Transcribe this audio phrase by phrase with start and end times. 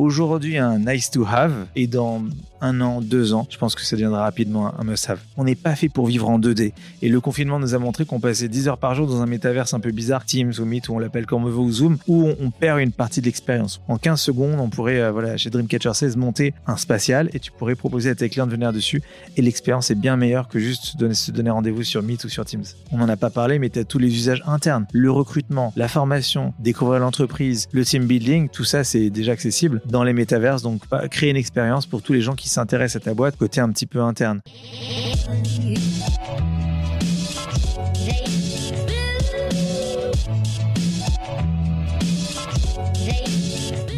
[0.00, 1.66] aujourd'hui un nice to have.
[1.76, 2.22] Et dans
[2.60, 5.20] un an, deux ans, je pense que ça deviendra rapidement un must have.
[5.36, 8.20] On n'est pas fait pour vivre en 2D et le confinement nous a montré qu'on
[8.20, 10.94] passait 10 heures par jour dans un métaverse un peu bizarre, Teams ou Meet ou
[10.94, 13.80] on l'appelle comme on veut ou Zoom, où on, perd une partie de l'expérience.
[13.88, 17.52] En 15 secondes, on pourrait, euh, voilà, chez Dreamcatcher 16, monter un spatial et tu
[17.52, 19.02] pourrais proposer à tes clients de venir dessus
[19.36, 22.64] et l'expérience est bien meilleure que juste se donner rendez-vous sur Meet ou sur Teams.
[22.92, 25.88] On n'en a pas parlé, mais tu as tous les usages internes, le recrutement, la
[25.88, 30.62] formation, découvrir l'entreprise, le team building, tout ça c'est déjà accessible dans les métaverses.
[30.62, 33.70] Donc, créer une expérience pour tous les gens qui s'intéressent à ta boîte côté un
[33.70, 34.40] petit peu interne.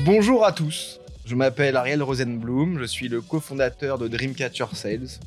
[0.04, 5.20] Bonjour à tous, je m'appelle Ariel Rosenblum, je suis le cofondateur de Dreamcatcher Sales.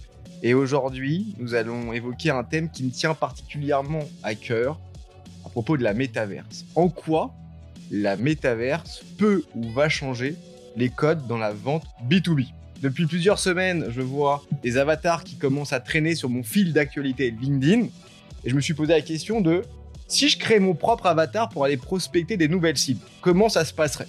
[0.44, 4.80] Et aujourd'hui, nous allons évoquer un thème qui me tient particulièrement à cœur
[5.46, 6.66] à propos de la métaverse.
[6.76, 7.34] En quoi
[7.90, 10.36] la métaverse peut ou va changer
[10.76, 12.48] les codes dans la vente B2B.
[12.82, 17.34] Depuis plusieurs semaines, je vois des avatars qui commencent à traîner sur mon fil d'actualité
[17.42, 17.88] LinkedIn
[18.44, 19.64] et je me suis posé la question de
[20.08, 23.74] si je crée mon propre avatar pour aller prospecter des nouvelles cibles, comment ça se
[23.74, 24.08] passerait?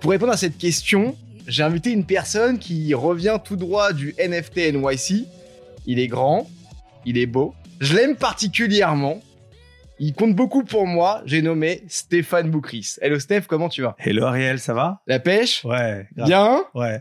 [0.00, 1.16] Pour répondre à cette question,
[1.48, 5.26] j'ai invité une personne qui revient tout droit du NFT NYC.
[5.86, 6.48] Il est grand,
[7.04, 9.20] il est beau, je l'aime particulièrement
[10.00, 11.22] il compte beaucoup pour moi.
[11.24, 12.96] J'ai nommé Stéphane Boucris.
[13.00, 13.94] Hello Steph, comment tu vas?
[13.98, 15.00] Hello Ariel, ça va?
[15.06, 15.64] La pêche?
[15.64, 16.08] Ouais.
[16.16, 16.64] Bien?
[16.74, 16.98] Ouais.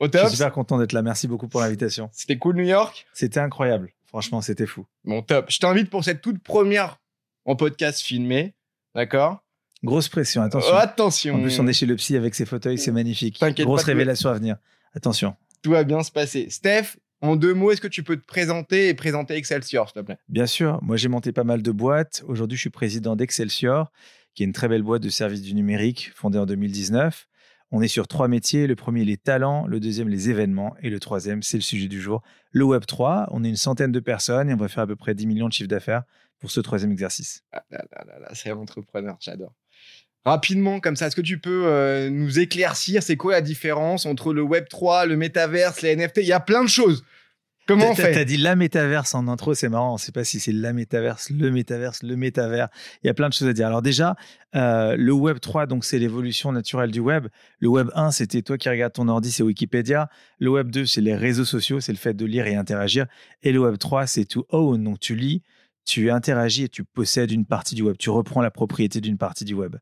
[0.00, 1.02] Au top Je suis super content d'être là.
[1.02, 2.08] Merci beaucoup pour l'invitation.
[2.12, 3.92] C'était cool New York C'était incroyable.
[4.06, 4.86] Franchement, c'était fou.
[5.04, 5.46] Bon, top.
[5.50, 6.98] Je t'invite pour cette toute première
[7.44, 8.54] en podcast filmé.
[8.94, 9.42] D'accord?
[9.84, 10.72] Grosse pression, attention.
[10.72, 11.34] Oh, attention.
[11.36, 13.40] En plus, on est chez le psy avec ses fauteuils, c'est magnifique.
[13.58, 14.56] Grosse révélation à venir.
[14.94, 15.36] Attention.
[15.62, 16.48] Tout va bien se passer.
[16.50, 20.06] Steph, en deux mots, est-ce que tu peux te présenter et présenter Excelsior, s'il te
[20.06, 20.18] plaît?
[20.28, 20.78] Bien sûr.
[20.82, 22.24] Moi, j'ai monté pas mal de boîtes.
[22.26, 23.92] Aujourd'hui, je suis président d'Excelsior,
[24.34, 27.26] qui est une très belle boîte de services du numérique fondée en 2019.
[27.70, 28.66] On est sur trois métiers.
[28.66, 29.66] Le premier, les talents.
[29.66, 30.74] Le deuxième, les événements.
[30.82, 33.28] Et le troisième, c'est le sujet du jour, le Web 3.
[33.30, 35.48] On est une centaine de personnes et on va faire à peu près 10 millions
[35.48, 36.02] de chiffres d'affaires
[36.38, 37.42] pour ce troisième exercice.
[37.52, 39.54] Ah là là là, c'est entrepreneur, j'adore.
[40.24, 44.32] Rapidement, comme ça, est-ce que tu peux euh, nous éclaircir C'est quoi la différence entre
[44.32, 47.04] le Web 3, le métaverse, les NFT Il y a plein de choses.
[47.68, 49.90] Comment on fait T'as dit la métaverse en intro, c'est marrant.
[49.90, 52.68] On ne sait pas si c'est la métaverse, le métaverse, le métavers.
[53.04, 53.66] Il y a plein de choses à dire.
[53.66, 54.16] Alors déjà,
[54.56, 57.28] euh, le Web 3, donc c'est l'évolution naturelle du web.
[57.60, 60.08] Le Web 1, c'était toi qui regardes ton ordi, c'est Wikipédia.
[60.38, 63.04] Le Web 2, c'est les réseaux sociaux, c'est le fait de lire et interagir.
[63.42, 65.42] Et le Web 3, c'est to own, donc tu lis,
[65.84, 67.96] tu interagis et tu possèdes une partie du web.
[67.98, 69.76] Tu reprends la propriété d'une partie du web.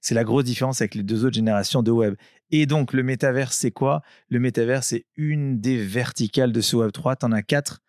[0.00, 2.14] C'est la grosse différence avec les deux autres générations de web.
[2.50, 4.02] Et donc, le métavers, c'est quoi?
[4.28, 7.16] Le métavers, c'est une des verticales de ce Web 3.
[7.16, 7.80] Tu en as quatre.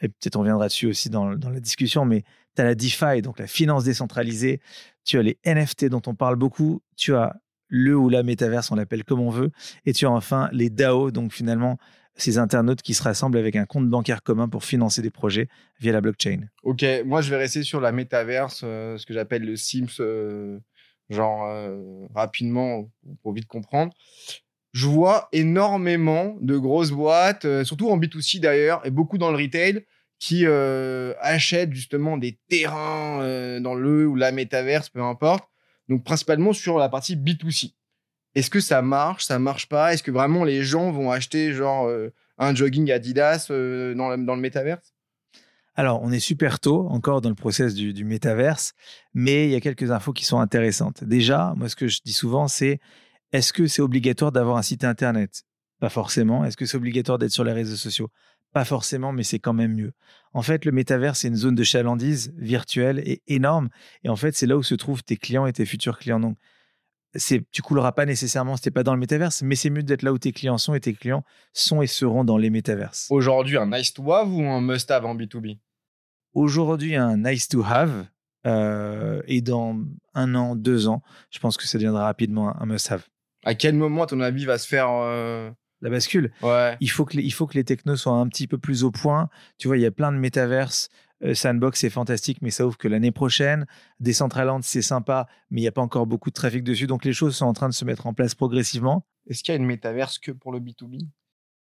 [0.00, 2.22] Et peut-être on viendra dessus aussi dans, la discussion, mais
[2.54, 4.60] tu as la DeFi, donc la finance décentralisée.
[5.04, 6.82] Tu as les NFT dont on parle beaucoup.
[6.96, 7.34] Tu as
[7.68, 9.50] le ou la métaverse, on l'appelle comme on veut.
[9.84, 11.78] Et tu as enfin les DAO, donc finalement,
[12.16, 15.48] ces internautes qui se rassemblent avec un compte bancaire commun pour financer des projets
[15.80, 16.46] via la blockchain.
[16.62, 20.58] Ok, moi je vais rester sur la métaverse, euh, ce que j'appelle le Sims euh,
[21.10, 22.90] genre euh, rapidement
[23.22, 23.92] pour vite comprendre.
[24.72, 29.38] Je vois énormément de grosses boîtes, euh, surtout en B2C d'ailleurs, et beaucoup dans le
[29.38, 29.86] retail,
[30.18, 35.48] qui euh, achètent justement des terrains dans le ou la métaverse, peu importe.
[35.88, 37.74] Donc principalement sur la partie B2C.
[38.34, 39.92] Est-ce que ça marche, ça marche pas?
[39.92, 41.90] Est-ce que vraiment les gens vont acheter genre
[42.38, 44.95] un jogging Adidas dans, dans le métaverse?
[45.76, 48.72] Alors, on est super tôt encore dans le process du, du métaverse,
[49.12, 51.04] mais il y a quelques infos qui sont intéressantes.
[51.04, 52.80] Déjà, moi, ce que je dis souvent, c'est
[53.32, 55.42] est-ce que c'est obligatoire d'avoir un site internet?
[55.78, 56.46] Pas forcément.
[56.46, 58.08] Est-ce que c'est obligatoire d'être sur les réseaux sociaux?
[58.54, 59.92] Pas forcément, mais c'est quand même mieux.
[60.32, 63.68] En fait, le métaverse, c'est une zone de chalandise virtuelle et énorme.
[64.02, 66.20] Et en fait, c'est là où se trouvent tes clients et tes futurs clients.
[66.20, 66.38] Donc,
[67.52, 70.12] tu couleras pas nécessairement si t'es pas dans le métaverse, mais c'est mieux d'être là
[70.14, 73.08] où tes clients sont et tes clients sont et seront dans les métaverses.
[73.10, 75.58] Aujourd'hui, un nice to have ou un must have en B2B
[76.36, 78.06] aujourd'hui un nice to have.
[78.46, 79.76] Euh, et dans
[80.14, 83.04] un an, deux ans, je pense que ça deviendra rapidement un must have.
[83.44, 85.50] À quel moment, à ton avis, va se faire euh,
[85.80, 86.76] la bascule ouais.
[86.80, 88.92] il, faut que les, il faut que les technos soient un petit peu plus au
[88.92, 89.28] point.
[89.58, 90.90] Tu vois, il y a plein de métaverses.
[91.24, 93.66] Euh, Sandbox, c'est fantastique, mais ça ouvre que l'année prochaine.
[93.98, 96.86] Decentraland, c'est sympa, mais il n'y a pas encore beaucoup de trafic dessus.
[96.86, 99.06] Donc, les choses sont en train de se mettre en place progressivement.
[99.28, 101.08] Est-ce qu'il y a une métaverse que pour le B2B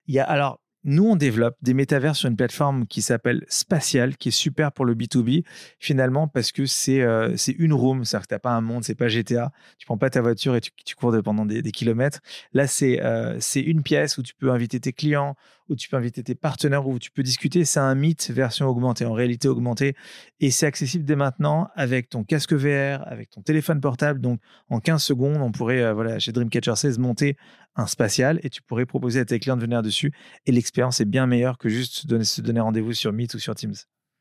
[0.06, 4.16] il y a, alors, nous, on développe des métavers sur une plateforme qui s'appelle Spatial,
[4.16, 5.44] qui est super pour le B2B,
[5.78, 9.08] finalement, parce que c'est euh, une room, c'est-à-dire que tu pas un monde, c'est pas
[9.08, 12.20] GTA, tu prends pas ta voiture et tu, cours pendant des, kilomètres.
[12.52, 15.36] Là, c'est euh, c'est une pièce où tu peux inviter tes clients,
[15.68, 17.64] où tu peux inviter tes partenaires, où tu peux discuter.
[17.64, 19.94] C'est un mythe version augmentée, en réalité augmentée.
[20.40, 24.20] Et c'est accessible dès maintenant avec ton casque VR, avec ton téléphone portable.
[24.20, 27.36] Donc, en 15 secondes, on pourrait, euh, voilà, chez Dreamcatcher 16, monter
[27.76, 30.12] un spatial et tu pourrais proposer à tes clients de venir dessus.
[30.46, 33.74] Et l'expérience est bien meilleure que juste se donner, rendez-vous sur Meet ou sur Teams.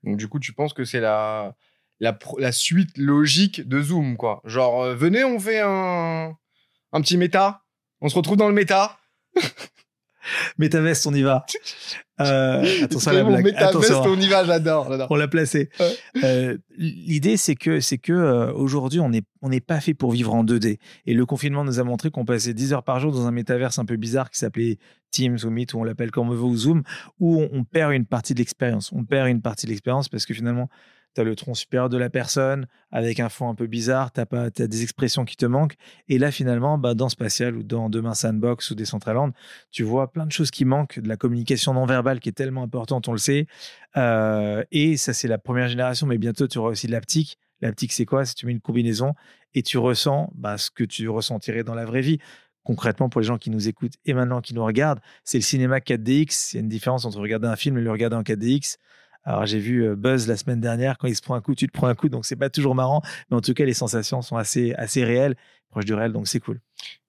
[0.03, 1.55] Donc, du coup, tu penses que c'est la,
[1.99, 4.41] la, la, suite logique de Zoom, quoi.
[4.45, 6.33] Genre, euh, venez, on fait un,
[6.91, 7.63] un petit méta.
[8.01, 8.99] On se retrouve dans le méta.
[10.57, 11.45] Métavest, on y va.
[12.21, 13.43] Euh, attention à la blague.
[13.43, 14.87] Métavest, on y va, j'adore.
[15.09, 15.69] On l'a placé.
[16.23, 20.33] Euh, L'idée, c'est que, c'est que euh, aujourd'hui, on n'est on pas fait pour vivre
[20.33, 20.77] en 2D.
[21.05, 23.79] Et le confinement nous a montré qu'on passait 10 heures par jour dans un métaverse
[23.79, 24.77] un peu bizarre qui s'appelait
[25.11, 26.83] Teams ou Meet, ou on l'appelle comme on veut, ou Zoom,
[27.19, 28.91] où on, on perd une partie de l'expérience.
[28.93, 30.69] On perd une partie de l'expérience parce que finalement,
[31.21, 34.49] as le tronc supérieur de la personne avec un fond un peu bizarre, tu as,
[34.67, 35.75] des expressions qui te manquent.
[36.09, 39.31] Et là, finalement, bah, dans Spatial ou dans Demain Sandbox ou Decentraland,
[39.71, 42.63] tu vois plein de choses qui manquent, de la communication non verbale qui est tellement
[42.63, 43.47] importante, on le sait.
[43.97, 47.37] Euh, et ça, c'est la première génération, mais bientôt, tu auras aussi de l'aptique.
[47.61, 48.25] L'aptique, c'est quoi?
[48.25, 49.13] Si tu mets une combinaison
[49.53, 52.19] et tu ressens bah, ce que tu ressentirais dans la vraie vie
[52.63, 55.79] concrètement pour les gens qui nous écoutent et maintenant qui nous regardent, c'est le cinéma
[55.79, 56.51] 4DX.
[56.51, 58.77] Il y a une différence entre regarder un film et le regarder en 4DX.
[59.23, 61.67] Alors j'ai vu euh, Buzz la semaine dernière, quand il se prend un coup, tu
[61.67, 64.21] te prends un coup, donc c'est pas toujours marrant, mais en tout cas les sensations
[64.21, 65.35] sont assez, assez réelles,
[65.69, 66.59] proches du réel, donc c'est cool.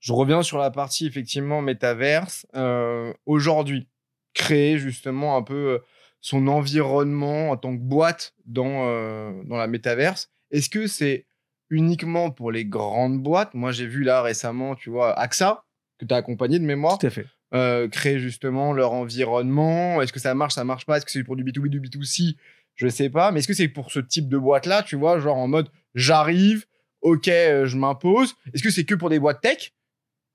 [0.01, 2.47] Je reviens sur la partie effectivement métaverse.
[2.55, 3.89] Euh, Aujourd'hui,
[4.33, 5.79] créer justement un peu euh,
[6.21, 11.27] son environnement en tant que boîte dans, euh, dans la métaverse, est-ce que c'est
[11.71, 13.55] uniquement pour les grandes boîtes?
[13.55, 15.65] Moi j'ai vu là récemment, tu vois, AXA,
[15.99, 16.99] que tu as accompagné de mémoire.
[16.99, 17.27] Tout à fait.
[17.55, 20.97] Euh, créer justement leur environnement Est-ce que ça marche, ça marche pas?
[20.97, 22.37] Est-ce que c'est pour du B2B, du B2C
[22.75, 23.31] Je sais pas.
[23.31, 26.67] Mais est-ce que c'est pour ce type de boîte-là, tu vois, genre en mode j'arrive,
[27.01, 29.73] ok, euh, je m'impose Est-ce que c'est que pour des boîtes tech?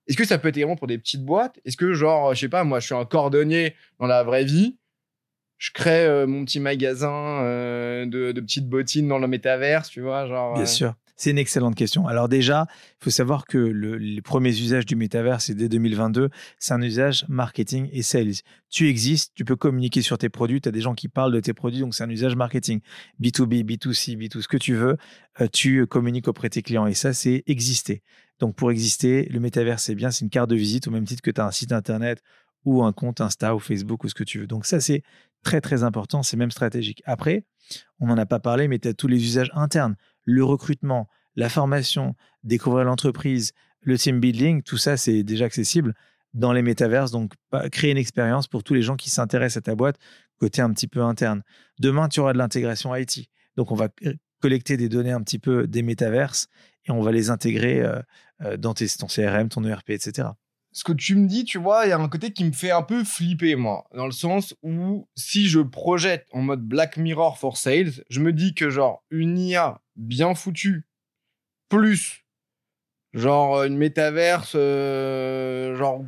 [0.07, 1.59] Est-ce que ça peut être également pour des petites boîtes?
[1.65, 4.77] Est-ce que, genre, je sais pas, moi, je suis un cordonnier dans la vraie vie
[5.57, 10.25] je crée euh, mon petit magasin de, de, petites bottines dans le métaverse, tu vois,
[10.25, 10.53] genre.
[10.53, 10.95] Bien sûr.
[11.19, 12.07] C'est une excellente question.
[12.07, 16.29] Alors déjà, il faut savoir que le, les premiers usages du métavers, c'est dès 2022,
[16.59, 18.35] c'est un usage marketing et sales.
[18.69, 21.41] Tu existes, tu peux communiquer sur tes produits, tu as des gens qui parlent de
[21.41, 22.79] tes produits, donc c'est un usage marketing.
[23.21, 24.95] B2B, B2C, B2, ce que tu veux,
[25.41, 28.01] euh, tu communiques auprès de tes clients et ça, c'est exister.
[28.39, 31.21] Donc pour exister, le métavers, c'est bien, c'est une carte de visite au même titre
[31.21, 32.23] que tu as un site internet
[32.63, 34.47] ou un compte Insta ou Facebook ou ce que tu veux.
[34.47, 35.03] Donc ça, c'est
[35.43, 37.01] très très important, c'est même stratégique.
[37.05, 37.45] Après,
[37.99, 39.95] on n'en a pas parlé, mais tu as tous les usages internes
[40.25, 45.95] le recrutement, la formation, découvrir l'entreprise, le team building, tout ça, c'est déjà accessible
[46.33, 47.11] dans les métaverses.
[47.11, 47.33] Donc,
[47.71, 49.97] créer une expérience pour tous les gens qui s'intéressent à ta boîte,
[50.37, 51.41] côté un petit peu interne.
[51.79, 53.29] Demain, tu auras de l'intégration IT.
[53.55, 53.89] Donc, on va
[54.41, 56.47] collecter des données un petit peu des métaverses
[56.85, 57.99] et on va les intégrer euh,
[58.41, 60.29] euh, dans tes, ton CRM, ton ERP, etc
[60.71, 62.71] ce que tu me dis, tu vois, il y a un côté qui me fait
[62.71, 63.85] un peu flipper, moi.
[63.93, 68.31] Dans le sens où, si je projette en mode Black Mirror for Sales, je me
[68.31, 70.87] dis que, genre, une IA bien foutue,
[71.69, 72.25] plus,
[73.13, 76.03] genre, une métaverse, euh, genre,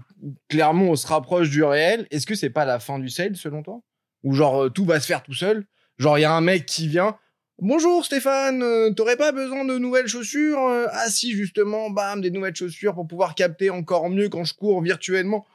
[0.47, 3.63] clairement, on se rapproche du réel, est-ce que c'est pas la fin du sales, selon
[3.63, 3.81] toi?
[4.23, 5.65] Ou, genre, euh, tout va se faire tout seul?
[5.97, 7.17] Genre, il y a un mec qui vient,
[7.59, 12.31] Bonjour Stéphane, euh, t'aurais pas besoin de nouvelles chaussures euh Ah si, justement, bam, des
[12.31, 15.45] nouvelles chaussures pour pouvoir capter encore mieux quand je cours virtuellement.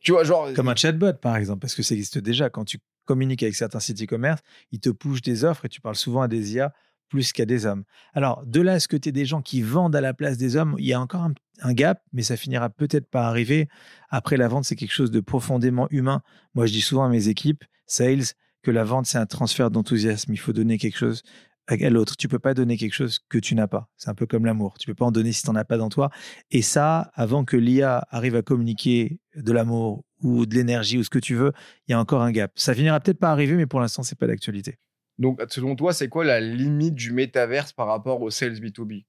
[0.00, 0.52] Tu vois, genre.
[0.54, 2.48] Comme un chatbot, par exemple, parce que ça existe déjà.
[2.48, 4.40] Quand tu communiques avec certains sites e-commerce,
[4.72, 6.72] ils te poussent des offres et tu parles souvent à des IA
[7.08, 7.84] plus qu'à des hommes.
[8.12, 10.36] Alors, de là à ce que tu es des gens qui vendent à la place
[10.36, 11.32] des hommes, il y a encore un,
[11.62, 13.68] un gap, mais ça finira peut-être par arriver.
[14.10, 16.22] Après, la vente, c'est quelque chose de profondément humain.
[16.54, 20.32] Moi, je dis souvent à mes équipes, sales, que la vente, c'est un transfert d'enthousiasme.
[20.32, 21.22] Il faut donner quelque chose
[21.68, 22.16] à l'autre.
[22.16, 23.88] Tu peux pas donner quelque chose que tu n'as pas.
[23.96, 24.78] C'est un peu comme l'amour.
[24.78, 26.10] Tu peux pas en donner si tu n'en as pas dans toi.
[26.50, 31.10] Et ça, avant que l'IA arrive à communiquer de l'amour ou de l'énergie ou ce
[31.10, 31.52] que tu veux,
[31.86, 32.52] il y a encore un gap.
[32.54, 34.76] Ça finira peut-être pas arriver, mais pour l'instant, c'est pas d'actualité.
[35.18, 39.04] Donc, selon toi, c'est quoi la limite du métaverse par rapport au sales B2B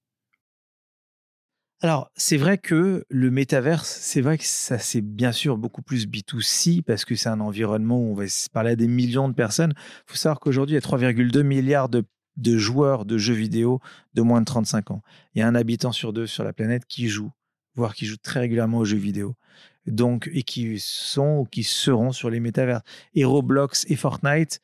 [1.82, 6.08] alors, c'est vrai que le métaverse, c'est vrai que ça, c'est bien sûr beaucoup plus
[6.08, 9.74] B2C parce que c'est un environnement où on va parler à des millions de personnes.
[9.78, 12.04] Il faut savoir qu'aujourd'hui, il y a 3,2 milliards de,
[12.58, 13.80] joueurs de jeux vidéo
[14.14, 15.02] de moins de 35 ans.
[15.34, 17.32] Il y a un habitant sur deux sur la planète qui joue,
[17.76, 19.36] voire qui joue très régulièrement aux jeux vidéo.
[19.86, 22.84] Donc, et qui sont ou qui seront sur les métaverses.
[23.14, 24.60] Et Roblox et Fortnite,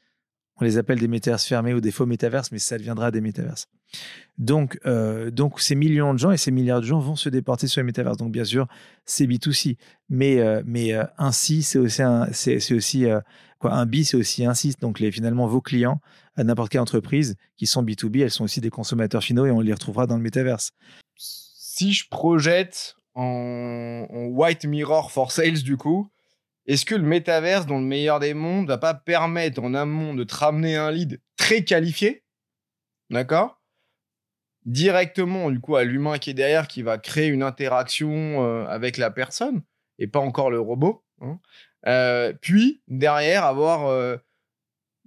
[0.57, 3.67] on les appelle des métaverses fermés ou des faux métaverses, mais ça deviendra des métaverses.
[4.37, 7.67] Donc, euh, donc, ces millions de gens et ces milliards de gens vont se déporter
[7.67, 8.17] sur les métaverses.
[8.17, 8.67] Donc, bien sûr,
[9.05, 9.77] c'est B2C.
[10.09, 13.05] Mais, euh, mais euh, un C, c'est aussi un, c'est, aussi,
[13.59, 14.71] quoi, un B, c'est aussi un C.
[14.79, 15.99] Donc, les, finalement, vos clients
[16.37, 19.61] à n'importe quelle entreprise qui sont B2B, elles sont aussi des consommateurs finaux et on
[19.61, 20.71] les retrouvera dans le métaverse.
[21.17, 26.09] Si je projette en White Mirror for Sales, du coup,
[26.67, 30.23] est-ce que le métaverse, dans le meilleur des mondes, va pas permettre en amont de
[30.23, 32.23] te ramener un lead très qualifié,
[33.09, 33.61] d'accord?
[34.65, 38.97] Directement, du coup, à l'humain qui est derrière, qui va créer une interaction euh, avec
[38.97, 39.61] la personne
[39.99, 41.03] et pas encore le robot.
[41.21, 41.39] hein.
[41.87, 44.17] Euh, puis, derrière, avoir euh,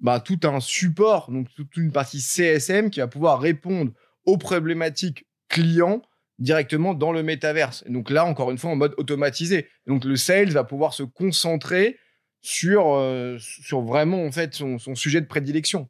[0.00, 3.92] bah, tout un support, donc toute une partie CSM qui va pouvoir répondre
[4.26, 6.02] aux problématiques clients
[6.38, 7.84] directement dans le métaverse.
[7.88, 9.68] Donc là, encore une fois, en mode automatisé.
[9.86, 11.98] Donc le sales va pouvoir se concentrer
[12.40, 15.88] sur, euh, sur vraiment en fait son, son sujet de prédilection,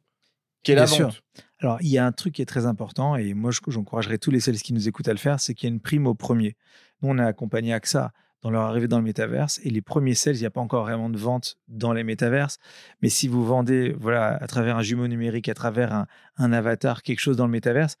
[0.63, 1.05] qui est la Bien sûr.
[1.07, 1.21] vente.
[1.59, 4.31] Alors, il y a un truc qui est très important, et moi, je- j'encouragerais tous
[4.31, 6.15] les sales qui nous écoutent à le faire, c'est qu'il y a une prime au
[6.15, 6.55] premier.
[7.01, 10.35] Nous, on a accompagné AXA dans leur arrivée dans le métaverse, et les premiers sales,
[10.35, 12.57] il n'y a pas encore vraiment de vente dans les métaverses,
[13.01, 17.03] mais si vous vendez voilà, à travers un jumeau numérique, à travers un, un avatar,
[17.03, 17.97] quelque chose dans le métaverse,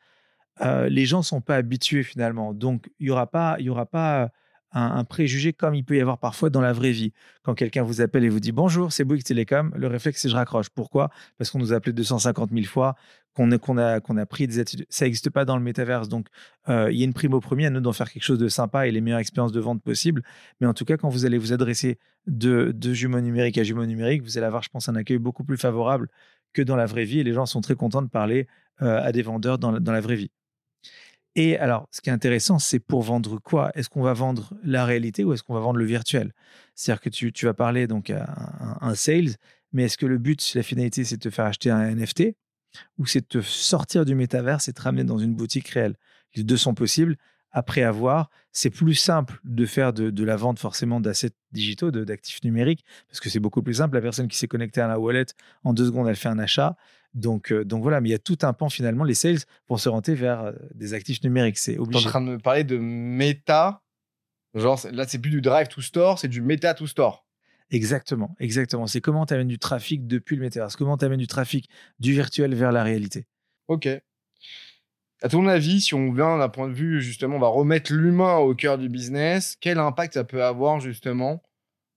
[0.61, 2.53] euh, les gens sont pas habitués finalement.
[2.53, 4.31] Donc, il n'y aura pas, il y aura pas
[4.71, 7.13] un, un préjugé comme il peut y avoir parfois dans la vraie vie.
[7.43, 10.35] Quand quelqu'un vous appelle et vous dit bonjour, c'est Bouygues Télécom, le réflexe c'est je
[10.35, 10.69] raccroche.
[10.69, 11.09] Pourquoi?
[11.37, 12.95] Parce qu'on nous a appelé 250 000 fois,
[13.33, 14.85] qu'on a, qu'on a, pris des attitudes.
[14.89, 16.09] Ça n'existe pas dans le métaverse.
[16.09, 16.27] Donc,
[16.67, 18.49] euh, il y a une prime au premier à nous d'en faire quelque chose de
[18.49, 20.23] sympa et les meilleures expériences de vente possibles.
[20.59, 23.85] Mais en tout cas, quand vous allez vous adresser de, de jumeau numérique à jumeau
[23.85, 26.09] numérique, vous allez avoir, je pense, un accueil beaucoup plus favorable
[26.53, 27.23] que dans la vraie vie.
[27.23, 28.47] Les gens sont très contents de parler
[28.81, 30.31] euh, à des vendeurs dans dans la vraie vie.
[31.35, 33.71] Et alors, ce qui est intéressant, c'est pour vendre quoi?
[33.75, 36.33] Est-ce qu'on va vendre la réalité ou est-ce qu'on va vendre le virtuel?
[36.75, 39.35] C'est-à-dire que tu, tu vas parler donc à un, sales,
[39.71, 42.35] mais est-ce que le but, la finalité, c'est de te faire acheter un NFT
[42.97, 45.95] ou c'est de te sortir du métaverse et te ramener dans une boutique réelle?
[46.35, 47.15] Les deux sont possibles.
[47.51, 52.85] Après avoir, c'est plus simple de faire de, la vente forcément d'assets digitaux, d'actifs numériques,
[53.07, 53.95] parce que c'est beaucoup plus simple.
[53.95, 55.25] La personne qui s'est connectée à la wallet,
[55.63, 56.75] en deux secondes, elle fait un achat.
[57.13, 59.79] Donc, euh, donc voilà, mais il y a tout un pan finalement, les sales, pour
[59.79, 61.57] se renter vers euh, des actifs numériques.
[61.57, 62.05] C'est Tu es en obligé.
[62.07, 63.81] train de me parler de méta.
[64.55, 67.25] Genre, là, c'est plus du drive to store, c'est du méta to store.
[67.71, 68.87] Exactement, exactement.
[68.87, 72.13] C'est comment tu amènes du trafic depuis le métaverse, comment tu amènes du trafic du
[72.13, 73.27] virtuel vers la réalité.
[73.67, 73.87] Ok.
[75.21, 78.37] À ton avis, si on vient d'un point de vue, justement, on va remettre l'humain
[78.37, 81.43] au cœur du business, quel impact ça peut avoir, justement,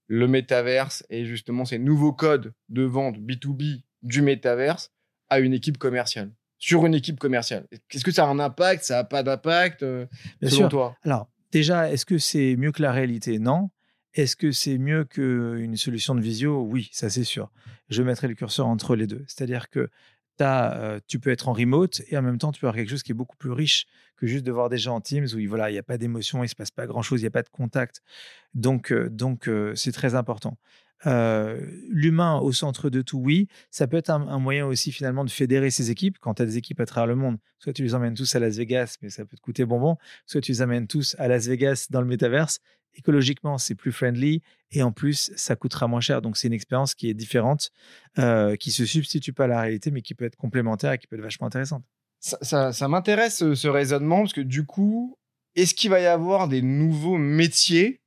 [0.07, 4.91] le métaverse et justement ces nouveaux codes de vente B2B du métaverse
[5.33, 7.67] à une équipe commerciale Sur une équipe commerciale.
[7.91, 8.83] Est-ce que ça a un impact?
[8.83, 10.05] Ça n'a pas d'impact euh,
[10.41, 10.69] Bien Selon sûr.
[10.69, 10.97] toi?
[11.03, 13.39] Alors, déjà, est-ce que c'est mieux que la réalité?
[13.39, 13.69] Non.
[14.13, 16.61] Est-ce que c'est mieux qu'une solution de visio?
[16.61, 17.51] Oui, ça c'est sûr.
[17.89, 19.23] Je mettrai le curseur entre les deux.
[19.27, 19.89] C'est-à-dire que
[20.41, 23.03] euh, tu peux être en remote et en même temps, tu peux avoir quelque chose
[23.03, 23.85] qui est beaucoup plus riche
[24.17, 25.97] que juste de voir des gens en Teams où il voilà, il n'y a pas
[25.97, 28.01] d'émotion, il ne se passe pas grand-chose, il n'y a pas de contact.
[28.53, 30.57] Donc, euh, donc euh, c'est très important.
[31.05, 33.47] Euh, L'humain au centre de tout, oui.
[33.71, 36.17] Ça peut être un, moyen aussi finalement de fédérer ses équipes.
[36.19, 38.39] Quand tu as des équipes à travers le monde, soit tu les emmènes tous à
[38.39, 41.47] Las Vegas, mais ça peut te coûter bonbon, soit tu les amènes tous à Las
[41.47, 42.59] Vegas dans le métaverse.
[42.95, 44.41] Écologiquement, c'est plus friendly
[44.71, 46.21] et en plus, ça coûtera moins cher.
[46.21, 47.71] Donc, c'est une expérience qui est différente,
[48.19, 51.07] euh, qui se substitue pas à la réalité, mais qui peut être complémentaire et qui
[51.07, 51.83] peut être vachement intéressante.
[52.19, 55.17] Ça, ça- ça m'intéresse ce raisonnement parce que du coup,
[55.55, 57.99] est-ce qu'il va y avoir des nouveaux métiers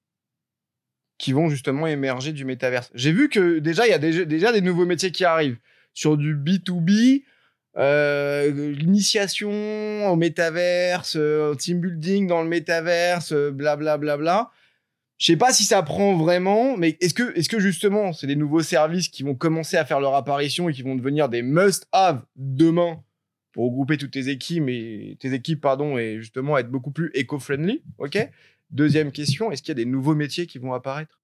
[1.18, 4.60] qui vont justement émerger du métaverse J'ai vu que déjà, il y a déjà, des
[4.60, 5.58] nouveaux métiers qui arrivent
[5.94, 7.24] sur du B2B,
[7.78, 13.96] euh, l'initiation au métaverse, euh, team building dans le métaverse, euh, blablabla.
[13.96, 14.50] Bla, bla.
[15.18, 18.36] Je sais pas si ça prend vraiment, mais est-ce que, est-ce que justement, c'est des
[18.36, 22.22] nouveaux services qui vont commencer à faire leur apparition et qui vont devenir des must-have
[22.36, 23.02] demain
[23.52, 27.82] pour regrouper toutes tes équipes et tes équipes pardon et justement être beaucoup plus éco-friendly,
[27.96, 28.28] ok?
[28.70, 31.20] Deuxième question, est-ce qu'il y a des nouveaux métiers qui vont apparaître?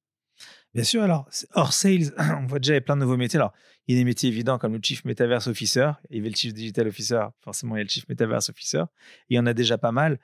[0.74, 3.38] Bien sûr, alors, hors sales, on voit déjà il y a plein de nouveaux métiers.
[3.38, 3.52] Alors,
[3.86, 6.34] il y a des métiers évidents comme le Chief Metaverse Officer, il y avait le
[6.34, 8.84] Chief Digital Officer, forcément, il y a le Chief Metaverse Officer.
[9.28, 10.18] Il y en a déjà pas mal.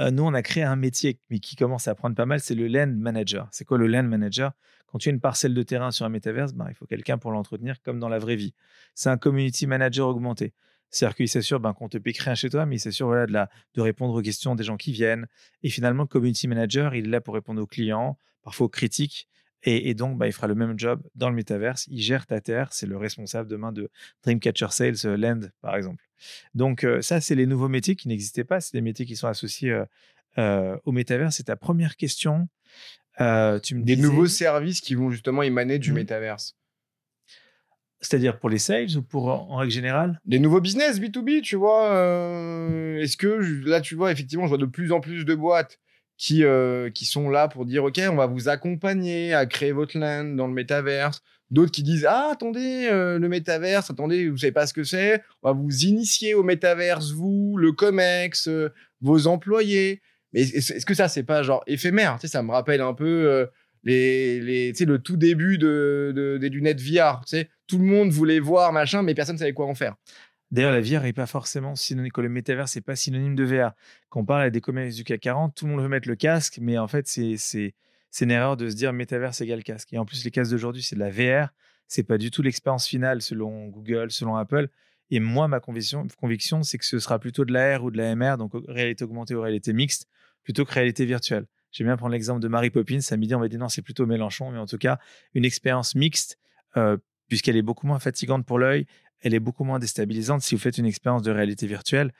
[0.00, 2.54] Euh, nous, on a créé un métier, mais qui commence à prendre pas mal, c'est
[2.54, 3.48] le Land Manager.
[3.52, 4.52] C'est quoi le Land Manager?
[4.86, 7.30] Quand tu as une parcelle de terrain sur un métaverse, ben, il faut quelqu'un pour
[7.30, 8.54] l'entretenir comme dans la vraie vie.
[8.94, 10.52] C'est un Community Manager augmenté.
[10.94, 13.32] C'est-à-dire qu'il s'assure ben, qu'on te pique rien chez toi, mais il s'assure voilà, de,
[13.32, 15.26] la, de répondre aux questions des gens qui viennent.
[15.62, 19.28] Et finalement, le Community Manager, il est là pour répondre aux clients, parfois aux critiques.
[19.64, 21.86] Et, et donc, bah, il fera le même job dans le métaverse.
[21.88, 22.68] Il gère ta terre.
[22.72, 23.90] C'est le responsable demain de
[24.22, 26.04] Dreamcatcher Sales euh, Land, par exemple.
[26.54, 28.60] Donc, euh, ça, c'est les nouveaux métiers qui n'existaient pas.
[28.60, 29.84] C'est des métiers qui sont associés euh,
[30.38, 31.36] euh, au métaverse.
[31.36, 32.46] C'est ta première question.
[33.20, 35.96] Euh, tu me Des disais- nouveaux services qui vont justement émaner du Mhm.
[35.96, 36.56] métaverse.
[38.04, 40.20] C'est-à-dire pour les sales ou pour en règle générale?
[40.24, 41.90] Des nouveaux business B2B, tu vois.
[41.92, 43.26] euh, Est-ce que
[43.66, 45.78] là, tu vois, effectivement, je vois de plus en plus de boîtes
[46.16, 49.98] qui, euh, qui sont là pour dire, OK, on va vous accompagner à créer votre
[49.98, 51.22] land dans le métaverse.
[51.50, 55.22] D'autres qui disent, ah, attendez, euh, le métaverse, attendez, vous savez pas ce que c'est.
[55.42, 58.48] On va vous initier au métaverse, vous, le COMEX,
[59.00, 60.00] vos employés.
[60.32, 62.14] Mais est-ce que ça, c'est pas genre éphémère?
[62.14, 63.46] Tu sais, ça me rappelle un peu
[63.84, 67.22] les, les, le tout début de, de- des lunettes VR.
[67.66, 69.94] Tout le monde voulait voir, machin, mais personne ne savait quoi en faire.
[70.50, 73.72] D'ailleurs, la VR n'est pas forcément synonyme, que le métavers, c'est pas synonyme de VR.
[74.08, 76.16] Quand on parle à des commerces du CAC 40, tout le monde veut mettre le
[76.16, 77.74] casque, mais en fait, c'est,
[78.20, 79.92] une erreur de se dire métavers égale casque.
[79.92, 81.48] Et en plus, les casques d'aujourd'hui, c'est de la VR.
[81.88, 84.68] C'est pas du tout l'expérience finale selon Google, selon Apple.
[85.10, 87.98] Et moi, ma conviction, conviction c'est que ce sera plutôt de la R ou de
[87.98, 90.06] la MR, donc réalité augmentée ou réalité mixte,
[90.42, 91.46] plutôt que réalité virtuelle.
[91.74, 93.00] J'aime bien prendre l'exemple de Mary Poppins.
[93.10, 95.00] À midi, on va dire non, c'est plutôt Mélenchon, mais en tout cas,
[95.34, 96.38] une expérience mixte,
[96.76, 98.86] euh, puisqu'elle est beaucoup moins fatigante pour l'œil,
[99.20, 100.40] elle est beaucoup moins déstabilisante.
[100.42, 102.12] Si vous faites une expérience de réalité virtuelle,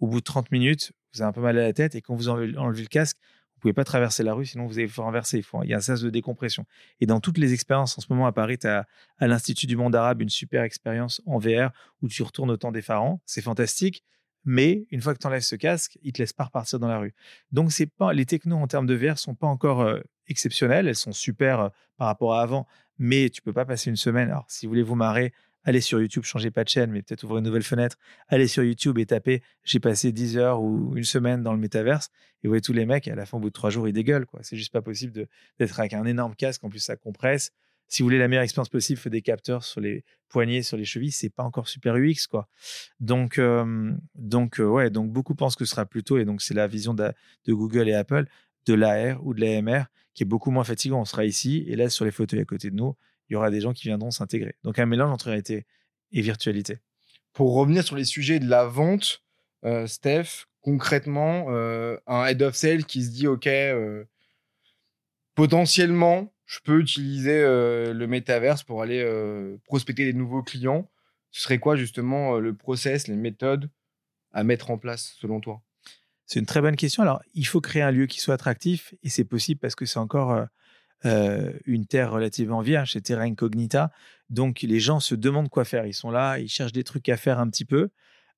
[0.00, 2.14] au bout de 30 minutes, vous avez un peu mal à la tête et quand
[2.14, 3.18] vous enlevez le casque,
[3.54, 5.38] vous pouvez pas traverser la rue, sinon vous allez vous renverser.
[5.38, 6.64] Il, il y a un sas de décompression.
[7.00, 8.86] Et dans toutes les expériences, en ce moment à Paris, tu as
[9.18, 12.72] à l'Institut du monde arabe une super expérience en VR où tu retournes au temps
[12.72, 13.20] des pharaons.
[13.26, 14.04] C'est fantastique.
[14.44, 16.98] Mais une fois que tu enlèves ce casque, il te laisse pas repartir dans la
[16.98, 17.14] rue.
[17.52, 20.96] Donc c'est pas les technos en termes de VR sont pas encore euh, exceptionnelles, elles
[20.96, 22.66] sont super euh, par rapport à avant,
[22.98, 24.28] mais tu peux pas passer une semaine.
[24.30, 25.32] Alors si vous voulez vous marrer,
[25.64, 27.96] allez sur YouTube, changez pas de chaîne, mais peut-être ouvrez une nouvelle fenêtre.
[28.28, 32.10] Allez sur YouTube et tapez j'ai passé 10 heures ou une semaine dans le métaverse
[32.42, 33.92] et vous voyez tous les mecs à la fin au bout de trois jours ils
[33.92, 34.40] dégueulent quoi.
[34.42, 37.52] C'est juste pas possible d'être avec un énorme casque en plus ça compresse.
[37.92, 40.84] Si vous voulez la meilleure expérience possible, faites des capteurs sur les poignets, sur les
[40.86, 42.48] chevilles, c'est pas encore super UX quoi.
[43.00, 43.38] Donc,
[44.14, 47.12] donc ouais, donc beaucoup pensent que ce sera plutôt, et donc c'est la vision de,
[47.44, 48.24] de Google et Apple,
[48.64, 49.84] de l'AR ou de l'AMR,
[50.14, 51.00] qui est beaucoup moins fatigant.
[51.00, 52.96] On sera ici, et là, sur les fauteuils à côté de nous,
[53.28, 54.54] il y aura des gens qui viendront s'intégrer.
[54.62, 55.66] Donc un mélange entre réalité
[56.12, 56.78] et virtualité.
[57.32, 59.22] Pour revenir sur les sujets de la vente,
[59.64, 64.04] euh, Steph, concrètement, euh, un head of sale qui se dit OK, euh,
[65.34, 70.90] potentiellement, je peux utiliser euh, le métaverse pour aller euh, prospecter des nouveaux clients.
[71.30, 73.70] Ce serait quoi justement euh, le process, les méthodes
[74.32, 75.62] à mettre en place selon toi?
[76.26, 77.02] C'est une très bonne question.
[77.02, 79.98] Alors, il faut créer un lieu qui soit attractif, et c'est possible parce que c'est
[79.98, 80.46] encore
[81.04, 83.90] une terre relativement vierge, c'est terra incognita.
[84.30, 85.84] Donc, les gens se demandent quoi faire.
[85.84, 87.90] Ils sont là, ils cherchent des trucs à faire un petit peu.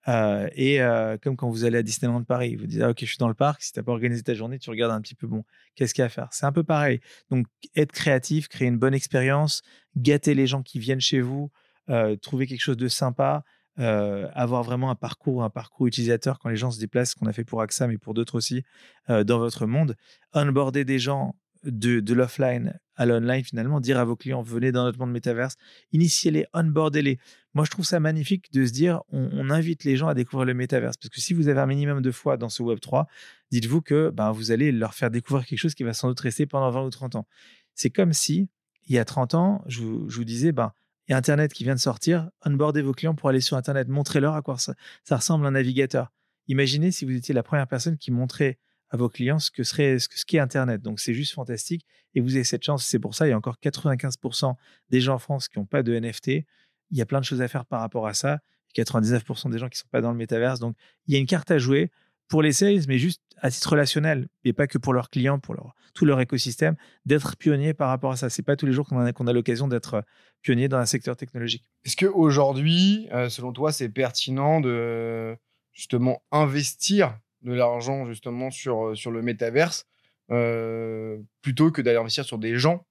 [0.08, 3.06] Euh, et euh, comme quand vous allez à Disneyland Paris, vous dites ah, ok je
[3.06, 3.62] suis dans le parc.
[3.62, 5.44] Si t'as pas organisé ta journée, tu regardes un petit peu bon
[5.74, 6.28] qu'est-ce qu'il y a à faire?
[6.32, 7.00] C'est un peu pareil.
[7.30, 9.62] Donc être créatif, créer une bonne expérience,
[9.96, 11.50] gâter les gens qui viennent chez vous,
[11.88, 13.44] euh, trouver quelque chose de sympa,
[13.76, 17.32] avoir vraiment un parcours, un parcours utilisateur quand les gens se déplacent, ce qu'on a
[17.32, 18.62] fait pour AXA mais pour d'autres aussi
[19.08, 19.96] dans votre monde,
[20.32, 24.84] onboarder des gens de, de l'offline à l'online finalement, dire à vos clients venez dans
[24.84, 25.56] notre monde métaverse,
[25.92, 27.18] initiez-les, onboardez-les.
[27.54, 30.54] Moi, je trouve ça magnifique de se dire on, invite les gens à découvrir le
[30.54, 33.06] métaverse parce que si vous avez un minimum de foi dans ce Web 3,
[33.50, 36.46] dites-vous que ben, vous allez leur faire découvrir quelque chose qui va sans doute rester
[36.46, 37.26] pendant 20 ou 30 ans.
[37.74, 38.48] C'est comme si,
[38.86, 40.72] il y a 30 ans, je vous, je vous disais, ben,
[41.06, 43.88] il y a Internet qui vient de sortir, onboardez vos clients pour aller sur Internet,
[43.88, 44.74] montrez-leur à quoi ça,
[45.04, 46.12] ça ressemble un navigateur.
[46.48, 48.58] Imaginez si vous étiez la première personne qui montrait
[48.94, 50.80] à vos clients ce que serait ce que ce qu'est Internet.
[50.80, 52.86] Donc c'est juste fantastique et vous avez cette chance.
[52.86, 54.54] C'est pour ça il y a encore 95%
[54.90, 56.28] des gens en France qui n'ont pas de NFT.
[56.28, 58.38] Il y a plein de choses à faire par rapport à ça.
[58.76, 60.60] 99% des gens qui sont pas dans le métaverse.
[60.60, 60.76] Donc
[61.08, 61.90] il y a une carte à jouer
[62.28, 65.54] pour les sales, mais juste à titre relationnel et pas que pour leurs clients, pour
[65.54, 68.30] leur, tout leur écosystème, d'être pionnier par rapport à ça.
[68.30, 70.04] C'est pas tous les jours qu'on a, a l'occasion d'être
[70.40, 71.64] pionnier dans un secteur technologique.
[71.84, 75.36] Est-ce qu'aujourd'hui, euh, selon toi, c'est pertinent de
[75.72, 79.86] justement investir de l'argent justement sur, euh, sur le métaverse
[80.30, 82.86] euh, plutôt que d'aller investir sur des gens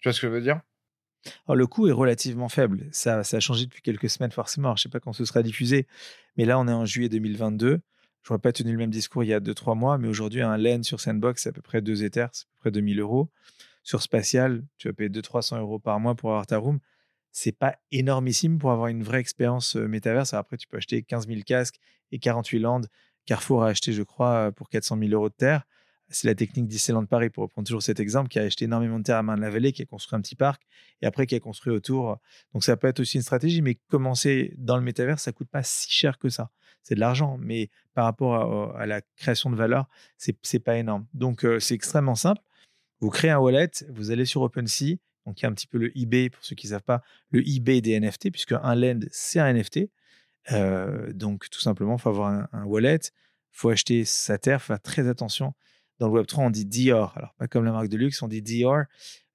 [0.00, 0.60] Tu vois ce que je veux dire?
[1.46, 2.86] Alors, le coût est relativement faible.
[2.92, 4.76] Ça, ça a changé depuis quelques semaines, forcément.
[4.76, 5.86] Je ne sais pas quand ce sera diffusé,
[6.36, 7.80] mais là, on est en juillet 2022.
[8.22, 10.56] Je n'aurais pas tenu le même discours il y a 2-3 mois, mais aujourd'hui, un
[10.56, 13.30] LEN sur Sandbox, c'est à peu près 2 Ethers, c'est à peu près 2000 euros.
[13.82, 16.78] Sur Spatial, tu vas payer 200-300 euros par mois pour avoir ta room.
[17.32, 20.32] C'est pas énormissime pour avoir une vraie expérience euh, métaverse.
[20.32, 21.78] Après, tu peux acheter 15 000 casques
[22.12, 22.86] et 48 landes.
[23.26, 25.64] Carrefour a acheté, je crois, pour 400 000 euros de terre.
[26.10, 29.04] C'est la technique Disneyland Paris, pour reprendre toujours cet exemple, qui a acheté énormément de
[29.04, 30.62] terre à main de la vallée, qui a construit un petit parc
[31.02, 32.18] et après qui a construit autour.
[32.52, 35.62] Donc ça peut être aussi une stratégie, mais commencer dans le métavers, ça coûte pas
[35.62, 36.50] si cher que ça.
[36.82, 39.86] C'est de l'argent, mais par rapport à, la création de valeur,
[40.18, 41.06] c'est c'est pas énorme.
[41.14, 42.42] Donc euh, c'est extrêmement simple.
[43.00, 45.78] Vous créez un wallet, vous allez sur OpenSea, donc il y a un petit peu
[45.78, 49.00] le eBay pour ceux qui ne savent pas, le eBay des NFT, puisque un land
[49.10, 49.90] c'est un NFT.
[50.52, 53.10] Euh, donc tout simplement, il faut avoir un, wallet, il
[53.52, 55.54] faut acheter sa terre, faut faire très attention.
[55.98, 57.12] Dans le Web3, on dit Dior.
[57.16, 58.84] Alors, pas comme la marque de luxe, on dit Dior.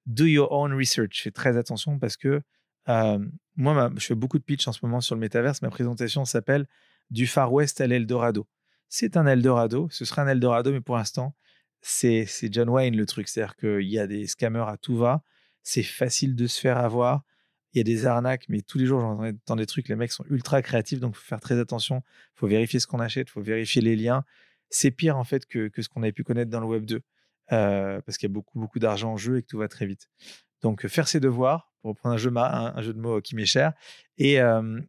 [0.06, 1.22] Do your own research.
[1.22, 2.42] Fais très attention parce que
[2.88, 3.18] euh,
[3.56, 5.62] moi, je fais beaucoup de pitch en ce moment sur le métaverse.
[5.62, 6.66] Ma présentation s'appelle
[7.10, 8.46] Du Far West à l'Eldorado.
[8.88, 9.88] C'est un Eldorado.
[9.90, 11.34] Ce sera un Eldorado, mais pour l'instant,
[11.80, 13.28] c'est John Wayne le truc.
[13.28, 15.22] C'est-à-dire qu'il y a des scammers à tout va.
[15.62, 17.22] C'est facile de se faire avoir.
[17.72, 19.88] Il y a des arnaques, mais tous les jours, j'entends des trucs.
[19.88, 22.02] Les mecs sont ultra créatifs, donc faut faire très attention.
[22.34, 24.24] Faut vérifier ce qu'on achète, faut vérifier les liens
[24.70, 27.02] c'est pire en fait que, ce qu'on avait pu connaître dans le Web 2.
[27.52, 29.84] euh, parce qu'il y a beaucoup, beaucoup d'argent en jeu et que tout va très
[29.84, 30.08] vite.
[30.62, 33.72] Donc, faire ses devoirs, pour reprendre un jeu, un, jeu de mots qui m'est cher,
[34.18, 34.38] et,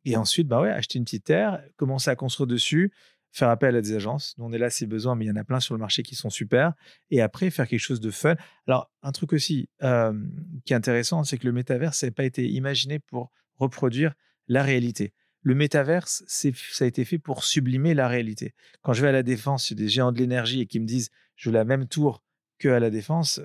[0.06, 2.92] et ensuite, bah ouais, acheter une petite terre, commencer à construire dessus,
[3.32, 4.36] faire appel à des agences.
[4.38, 6.04] Nous, on est là, c'est besoin, mais il y en a plein sur le marché
[6.04, 6.74] qui sont super.
[7.10, 8.36] Et après, faire quelque chose de fun.
[8.68, 12.48] Alors, un truc aussi qui est intéressant, c'est que le métavers, ça n'a pas été
[12.48, 14.14] imaginé pour reproduire
[14.48, 15.14] la réalité.
[15.44, 16.50] Le métaverse, ça
[16.82, 18.54] a été fait pour sublimer la réalité.
[18.82, 21.10] Quand je vais à la défense, a des géants de l'énergie et qui me disent
[21.36, 22.24] je veux la même tour
[22.60, 23.42] que à la défense,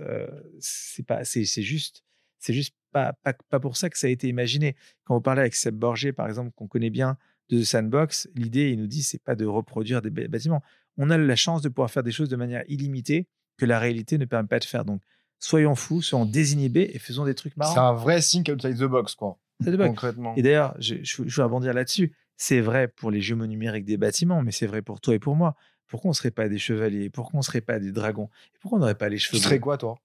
[0.61, 2.05] c'est pas, c'est juste,
[2.39, 4.77] c'est juste pas, pas, pas, pour ça que ça a été imaginé.
[5.05, 7.17] Quand vous parlez avec Seb Borgé, par exemple, qu'on connaît bien,
[7.49, 10.63] de Sandbox, l'idée, il nous dit, c'est pas de reproduire des bâtiments.
[10.99, 14.19] On a la chance de pouvoir faire des choses de manière illimitée que la réalité
[14.19, 14.85] ne permet pas de faire.
[14.85, 15.03] Donc,
[15.39, 17.75] soyons fous, soyons désinhibés et faisons des trucs marrants.
[17.75, 19.39] C'est un vrai think outside the box, quoi.
[19.65, 20.35] Concrètement.
[20.37, 22.15] Et d'ailleurs, je, je, je, veux rebondir là-dessus.
[22.37, 25.37] C'est vrai pour les jumeaux numériques des bâtiments, mais c'est vrai pour toi et pour
[25.37, 25.57] moi.
[25.87, 27.09] Pourquoi on ne serait pas des chevaliers?
[27.11, 28.29] Pourquoi on ne serait pas des dragons?
[28.55, 29.99] Et pourquoi on n'aurait pas les cheveux Tu serais quoi, toi?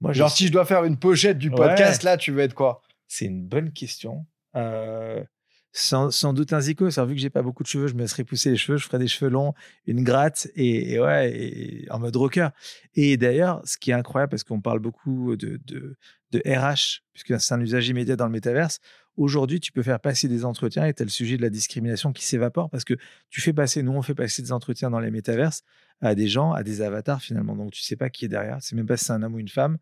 [0.00, 2.82] Moi, Genre, si je dois faire une pochette du podcast, là, tu veux être quoi?
[3.08, 4.26] C'est une bonne question.
[4.54, 5.24] Euh,
[5.76, 6.86] sans, doute un zico.
[6.86, 8.86] Alors, vu que j'ai pas beaucoup de cheveux, je me laisserais pousser les cheveux, je
[8.86, 9.54] ferais des cheveux longs,
[9.86, 12.48] une gratte et, ouais, en mode rocker.
[12.94, 15.96] Et d'ailleurs, ce qui est incroyable, parce qu'on parle beaucoup de, de,
[16.30, 18.78] de RH, puisque c'est un usage immédiat dans le métaverse,
[19.16, 22.12] aujourd'hui, tu peux faire passer des entretiens et tu as le sujet de la discrimination
[22.12, 22.94] qui s'évapore parce que
[23.28, 25.64] tu fais passer, nous, on fait passer des entretiens dans les métaverses
[26.00, 27.56] à des gens, à des avatars finalement.
[27.56, 28.58] Donc, tu sais pas qui est derrière.
[28.60, 29.78] C'est même pas si c'est un homme ou une femme.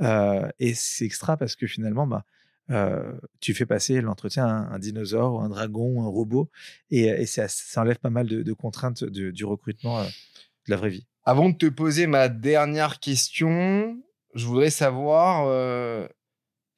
[0.00, 2.24] Euh, et c'est extra parce que finalement, bah,
[2.70, 6.50] euh, tu fais passer l'entretien à un, dinosaure un dragon un robot
[6.90, 11.06] et, ça, enlève pas mal de, contraintes du recrutement euh, de la vraie vie.
[11.24, 14.00] Avant de te poser ma dernière question,
[14.34, 16.08] je voudrais savoir, euh,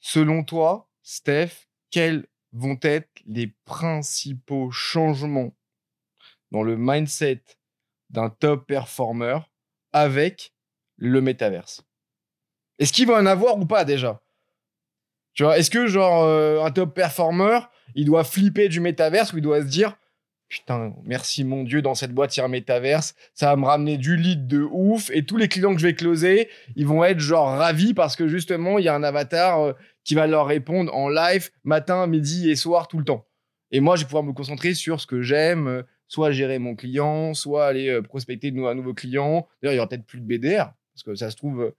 [0.01, 5.55] selon toi, Steph, quels vont être les principaux changements
[6.51, 7.42] dans le mindset
[8.11, 9.38] d'un top performer
[9.92, 10.53] avec
[10.96, 11.83] le métaverse?
[12.79, 14.22] Est-ce qu'il va en avoir ou pas déjà?
[15.38, 17.61] Tu vois, est-ce que genre euh, un top performer,
[17.94, 19.96] il doit flipper du métaverse ou il doit se dire
[20.48, 23.64] putain, merci mon dieu, dans cette boîte il y a un métaverse, ça va me
[23.64, 27.05] ramener du lead de ouf et tous les clients que je vais closer, ils vont
[27.05, 29.72] être genre ravis parce que justement il y a un avatar euh,
[30.03, 33.24] qui va leur répondre en live matin, midi et soir tout le temps.
[33.70, 36.74] Et moi je vais pouvoir me concentrer sur ce que j'aime, euh, soit gérer mon
[36.74, 39.46] client, soit aller prospecter de nouveaux, nouveaux clients.
[39.62, 41.72] D'ailleurs il y aura peut-être plus de BDR parce que ça se trouve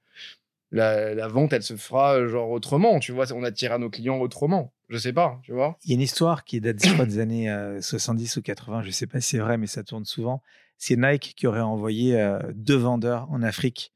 [0.71, 3.31] la, vente, elle se fera euh, genre autrement, tu vois.
[3.33, 4.73] On attirera nos clients autrement.
[4.89, 5.77] Je sais pas, tu vois.
[5.83, 9.07] Il y a une histoire qui date des années 70 euh, ou 80, je sais
[9.07, 10.41] pas si c'est vrai, mais ça tourne souvent.
[10.77, 13.93] C'est Nike qui aurait envoyé euh, deux vendeurs en Afrique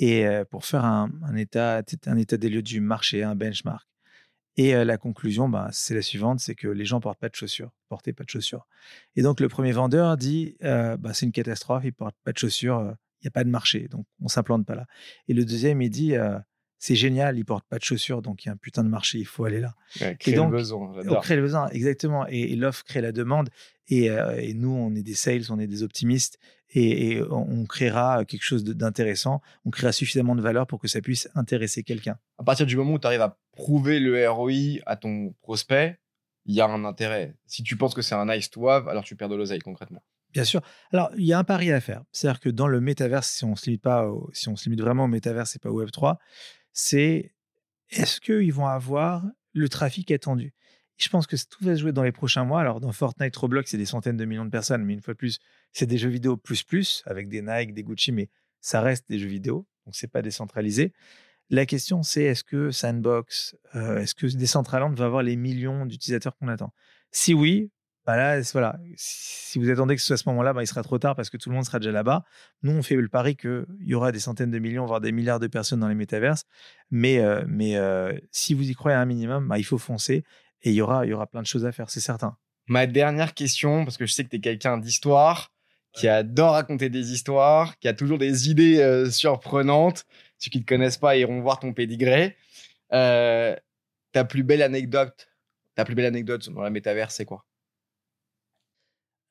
[0.00, 3.84] et pour faire un, état, un état des lieux du marché, un benchmark.
[4.56, 7.72] Et la conclusion, bah, c'est la suivante, c'est que les gens portent pas de chaussures,
[7.88, 8.64] portaient pas de chaussures.
[9.16, 12.94] Et donc le premier vendeur dit, bah, c'est une catastrophe, ils portent pas de chaussures
[13.20, 14.86] il n'y a pas de marché, donc on s'implante pas là.
[15.28, 16.38] Et le deuxième, il dit, euh,
[16.78, 19.18] c'est génial, il porte pas de chaussures, donc il y a un putain de marché,
[19.18, 19.74] il faut aller là.
[20.18, 22.26] créer le besoin, On crée le besoin, exactement.
[22.28, 23.50] Et, l'offre crée la demande.
[23.90, 26.38] Euh, et, nous, on est des sales, on est des optimistes,
[26.70, 31.28] et, on, créera quelque chose d'intéressant, on créera suffisamment de valeur pour que ça puisse
[31.34, 32.18] intéresser quelqu'un.
[32.38, 35.98] À partir du moment où tu arrives à prouver le ROI à ton prospect,
[36.44, 37.34] il y a un intérêt.
[37.46, 40.02] Si tu penses que c'est un nice to have, alors tu perds de l'oseille concrètement.
[40.32, 40.60] Bien sûr.
[40.92, 42.02] Alors, il y a un pari à faire.
[42.12, 45.04] C'est-à-dire que dans le métaverse, si on se limite pas, si on se limite vraiment
[45.04, 46.18] au métaverse et pas au Web 3,
[46.72, 47.32] c'est
[47.90, 50.52] est-ce qu'ils vont avoir le trafic attendu?
[50.98, 52.60] Je pense que tout va se jouer dans les prochains mois.
[52.60, 55.18] Alors, dans Fortnite, Roblox, c'est des centaines de millions de personnes, mais une fois de
[55.18, 55.38] plus,
[55.72, 58.28] c'est des jeux vidéo plus plus avec des Nike, des Gucci, mais
[58.60, 60.92] ça reste des jeux vidéo, donc c'est pas décentralisé.
[61.50, 66.36] La question, c'est est-ce que Sandbox, euh, est-ce que Decentraland va avoir les millions d'utilisateurs
[66.36, 66.74] qu'on attend?
[67.10, 67.70] Si oui,
[68.08, 70.82] bah là, voilà, si vous attendez que ce soit à ce moment-là, bah, il sera
[70.82, 72.24] trop tard parce que tout le monde sera déjà là-bas.
[72.62, 75.40] Nous, on fait le pari qu'il y aura des centaines de millions, voire des milliards
[75.40, 76.44] de personnes dans les métaverses.
[76.90, 80.24] Mais, euh, mais euh, si vous y croyez un minimum, bah, il faut foncer
[80.62, 82.38] et il y aura, y aura plein de choses à faire, c'est certain.
[82.66, 85.52] Ma dernière question, parce que je sais que tu es quelqu'un d'histoire,
[85.92, 90.06] qui adore raconter des histoires, qui a toujours des idées euh, surprenantes.
[90.38, 92.38] Ceux qui ne te connaissent pas iront voir ton pédigré.
[92.90, 95.28] ta plus belle anecdote,
[95.74, 97.44] ta plus belle anecdote dans la métaverse, c'est quoi?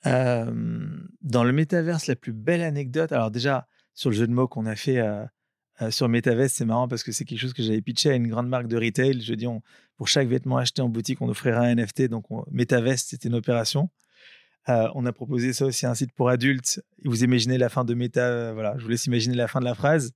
[0.05, 4.65] Dans le métaverse, la plus belle anecdote, alors déjà, sur le jeu de mots qu'on
[4.65, 5.01] a fait
[5.91, 8.49] sur Metaverse, c'est marrant parce que c'est quelque chose que j'avais pitché à une grande
[8.49, 9.21] marque de retail.
[9.21, 9.45] Je dis,
[9.95, 12.03] pour chaque vêtement acheté en boutique, on offrira un NFT.
[12.03, 12.45] Donc, on,
[12.95, 13.89] c'était une opération.
[14.67, 16.81] on a proposé ça aussi à un site pour adultes.
[17.05, 18.53] vous imaginez la fin de Meta.
[18.53, 20.13] voilà, je vous laisse imaginer la fin de la phrase.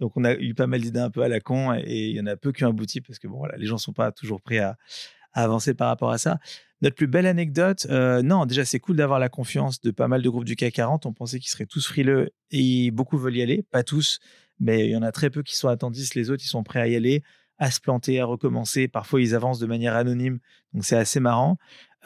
[0.00, 2.20] Donc, on a eu pas mal d'idées un peu à la con et il y
[2.20, 4.40] en a peu qui ont abouti parce que bon, voilà, les gens sont pas toujours
[4.40, 4.76] prêts à
[5.34, 6.38] avancer par rapport à ça.
[6.84, 10.20] Notre plus belle anecdote, euh, non, déjà c'est cool d'avoir la confiance de pas mal
[10.20, 11.06] de groupes du CAC 40.
[11.06, 14.20] On pensait qu'ils seraient tous frileux et beaucoup veulent y aller, pas tous,
[14.60, 16.14] mais il y en a très peu qui sont attentifs.
[16.14, 17.22] Les autres, ils sont prêts à y aller,
[17.56, 18.86] à se planter, à recommencer.
[18.86, 20.40] Parfois, ils avancent de manière anonyme,
[20.74, 21.56] donc c'est assez marrant.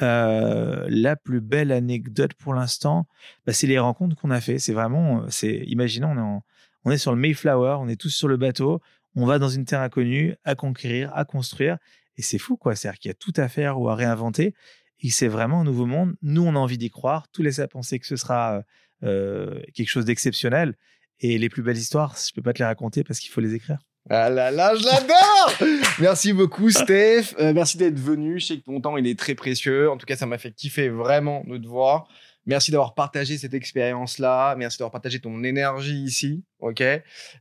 [0.01, 3.09] Euh, la plus belle anecdote pour l'instant,
[3.47, 4.61] bah, c'est les rencontres qu'on a fait.
[4.61, 6.41] C'est vraiment, c'est, imaginons,
[6.85, 8.81] on est sur le Mayflower, on est tous sur le bateau,
[9.17, 11.79] on va dans une terre inconnue à conquérir, à construire,
[12.19, 12.77] et c'est fou, quoi.
[12.77, 14.55] C'est-à-dire qu'il y a tout à faire ou à réinventer,
[15.01, 16.15] et c'est vraiment un nouveau monde.
[16.21, 18.63] Nous, on a envie d'y croire, tout laisse à penser que ce sera
[19.05, 20.75] euh, quelque chose d'exceptionnel.
[21.21, 23.55] Et les plus belles histoires, je peux pas te les raconter parce qu'il faut les
[23.55, 23.79] écrire.
[24.11, 27.35] Ah là là, je l'adore Merci beaucoup, Steph.
[27.39, 28.41] Euh, merci d'être venu.
[28.41, 29.91] Je sais que ton temps, il est très précieux.
[29.91, 32.09] En tout cas, ça m'a fait kiffer vraiment de te voir.
[32.47, 34.55] Merci d'avoir partagé cette expérience-là.
[34.57, 36.45] Merci d'avoir partagé ton énergie ici.
[36.61, 36.83] OK?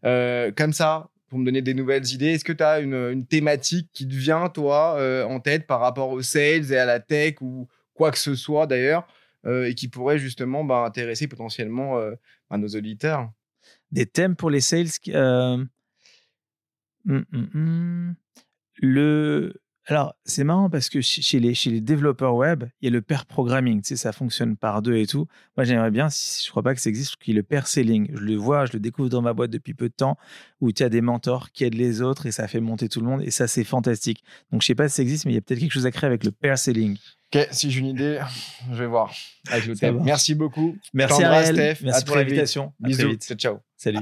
[0.04, 3.90] Euh, Comme ça, pour me donner des nouvelles idées, est-ce que tu as une, thématique
[3.94, 7.36] qui te vient, toi, euh, en tête par rapport aux sales et à la tech
[7.42, 9.08] ou quoi que ce soit d'ailleurs,
[9.46, 12.00] et qui pourrait justement bah, intéresser potentiellement
[12.50, 13.32] à nos auditeurs?
[13.92, 14.90] Des thèmes pour les sales
[17.08, 18.16] Mmh, mmh, mmh.
[18.82, 19.54] Le...
[19.90, 23.02] Alors, c'est marrant parce que chez les, chez les développeurs web, il y a le
[23.02, 25.28] pair programming, tu sais, ça fonctionne par deux et tout.
[25.56, 27.68] Moi, j'aimerais bien, si, je crois pas que ça existe, qu'il y ait le pair
[27.68, 28.10] selling.
[28.14, 30.18] Je le vois, je le découvre dans ma boîte depuis peu de temps,
[30.60, 33.06] où tu as des mentors qui aident les autres et ça fait monter tout le
[33.06, 34.26] monde et ça, c'est fantastique.
[34.52, 35.92] Donc, je sais pas si ça existe, mais il y a peut-être quelque chose à
[35.92, 36.98] créer avec le pair selling.
[37.34, 38.20] Ok, si j'ai une idée,
[38.70, 39.14] je vais voir.
[40.04, 40.76] Merci beaucoup.
[40.94, 41.78] Merci Ariel.
[41.82, 42.74] Merci pour l'invitation.
[42.82, 43.16] Bisous.
[43.16, 43.58] Ciao, ciao.
[43.78, 44.00] Salut.